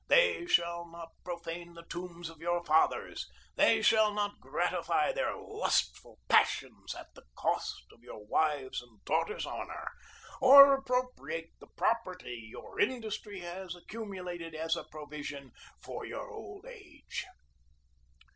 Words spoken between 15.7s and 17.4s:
for your old age."